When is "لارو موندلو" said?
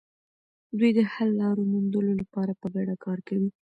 1.41-2.11